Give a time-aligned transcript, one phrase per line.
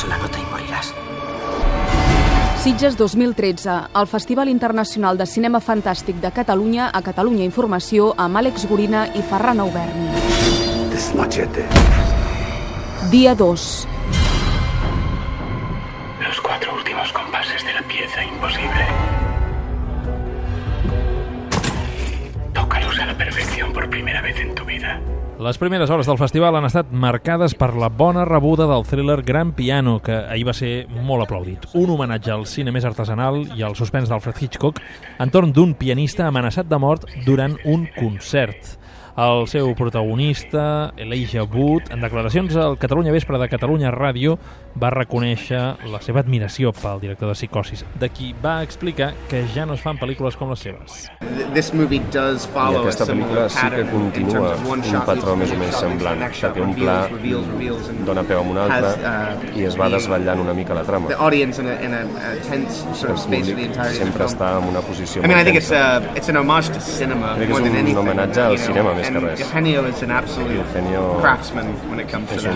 [0.00, 0.94] sola nota i moriràs.
[2.60, 8.66] Sitges 2013, el Festival Internacional de Cinema Fantàstic de Catalunya a Catalunya Informació amb Àlex
[8.68, 10.10] Gorina i Ferran Auberni.
[13.10, 13.88] Dia 2.
[16.20, 18.89] Los cuatro últimos compases de la pieza imposible.
[24.00, 24.98] Primera vez en tu vida.
[25.38, 29.52] Les primeres hores del festival han estat marcades per la bona rebuda del thriller Gran
[29.52, 31.66] Piano, que ahir va ser molt aplaudit.
[31.76, 34.80] Un homenatge al cine més artesanal i al suspens d'Alfred Hitchcock
[35.20, 38.78] entorn d'un pianista amenaçat de mort durant un concert.
[39.20, 44.38] El seu protagonista, Elijah Wood, en declaracions al Catalunya Vespre de Catalunya Ràdio,
[44.78, 45.60] va reconèixer
[45.90, 49.80] la seva admiració pel director de Psicosis, de qui va explicar que ja no es
[49.82, 51.08] fan pel·lícules com les seves.
[51.54, 55.56] This movie does I follow a aquesta pel·lícula sí que continua un patró més o
[55.58, 57.08] menys semblant, perquè un pla
[58.06, 61.08] dona peu a un altre uh, i es va desvetllant una mica la trama.
[61.08, 63.94] the audience in a, in a, a tense sort El of space for the públic
[63.98, 65.96] sempre està en una posició I mean, I molt think it's tensa.
[66.12, 67.98] a it's an homage to cinema Crec que more és than un anything.
[67.98, 69.40] homenatge al cinema més que res.
[69.40, 72.54] Eugenio is an absolute Eugenio craftsman when it comes to És that.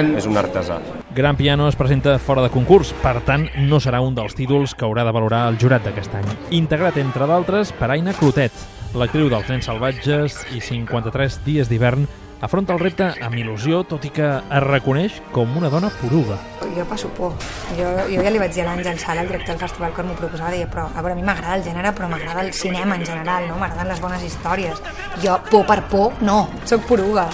[0.00, 0.78] un, és un artesà.
[1.14, 4.82] Gran Piano es presenta fora de concurs, per tant, no serà un dels títols que
[4.82, 6.26] haurà de valorar el jurat d'aquest any.
[6.58, 8.56] Integrat, entre d'altres, per Aina Clotet,
[8.98, 12.08] l'actriu dels Nens Salvatges i 53 dies d'hivern,
[12.42, 16.40] afronta el repte amb il·lusió, tot i que es reconeix com una dona poruga.
[16.74, 17.38] Jo passo por.
[17.78, 20.16] Jo, jo ja li vaig dir a l'Àngel Sala, el director del festival, quan m'ho
[20.18, 23.06] proposava, deia, però a veure, a mi m'agrada el gènere, però m'agrada el cinema en
[23.06, 23.60] general, no?
[23.62, 24.82] M'agraden les bones històries.
[25.22, 27.28] Jo, por per por, no, sóc poruga.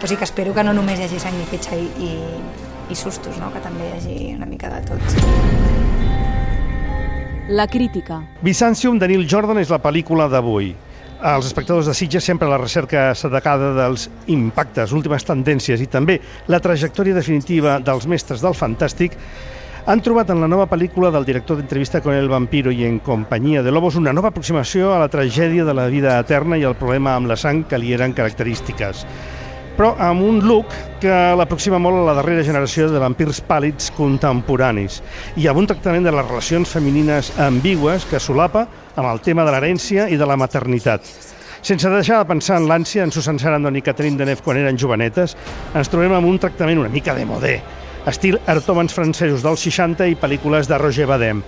[0.00, 2.12] O sigui que espero que no només hi hagi sang i fetge i, i,
[2.90, 3.50] i sustos, no?
[3.54, 5.00] que també hi hagi una mica de tot.
[7.50, 8.20] La crítica.
[8.42, 10.74] Byzantium de Neil Jordan és la pel·lícula d'avui.
[11.30, 16.20] Els espectadors de Sitges sempre a la recerca sedecada dels impactes, últimes tendències i també
[16.48, 19.18] la trajectòria definitiva dels mestres del fantàstic
[19.90, 23.62] han trobat en la nova pel·lícula del director d'entrevista con el vampiro i en companyia
[23.62, 27.16] de lobos una nova aproximació a la tragèdia de la vida eterna i el problema
[27.16, 29.04] amb la sang que li eren característiques
[29.80, 34.98] però amb un look que l'aproxima molt a la darrera generació de vampirs pàl·lids contemporanis
[35.40, 39.54] i amb un tractament de les relacions femenines ambigües que solapa amb el tema de
[39.54, 41.08] l'herència i de la maternitat.
[41.64, 45.32] Sense deixar de pensar en l'ànsia en Susan Sarandon i Catherine Deneuve quan eren jovenetes,
[45.72, 47.56] ens trobem amb un tractament una mica de modé,
[48.04, 51.40] estil artòmens francesos dels 60 i pel·lícules de Roger Badem.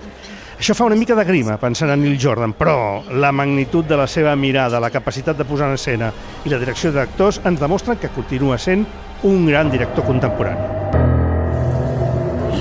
[0.62, 4.06] Això fa una mica de grima pensant en Neil Jordan, però la magnitud de la
[4.06, 6.12] seva mirada, la capacitat de posar en escena
[6.44, 8.86] i la direcció d'actors ens demostren que continua sent
[9.22, 10.78] un gran director contemporani.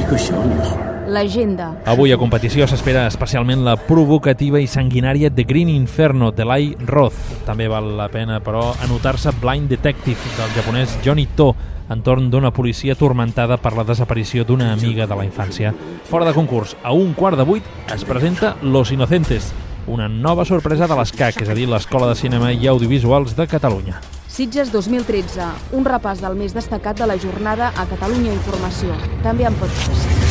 [0.07, 1.72] 一个小女孩， L'agenda.
[1.90, 7.42] Avui a competició s'espera especialment la provocativa i sanguinària The Green Inferno de Lai Roth.
[7.46, 11.52] També val la pena, però, anotar-se Blind Detective del japonès Johnny To
[11.92, 15.74] entorn d'una policia atormentada per la desaparició d'una amiga de la infància.
[16.08, 19.52] Fora de concurs, a un quart de vuit es presenta Los Inocentes,
[19.86, 24.00] una nova sorpresa de l'ESCAC, és a dir, l'Escola de Cinema i Audiovisuals de Catalunya.
[24.32, 28.96] Sitges 2013, un repàs del més destacat de la jornada a Catalunya Informació,
[29.26, 30.21] també en podcast.